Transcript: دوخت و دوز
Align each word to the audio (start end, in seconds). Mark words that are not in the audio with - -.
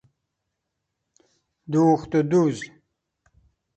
دوخت 1.71 2.11
و 2.19 2.21
دوز 2.29 2.59